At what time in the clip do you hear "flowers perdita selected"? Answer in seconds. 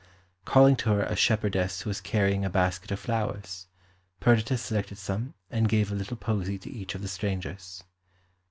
2.99-4.97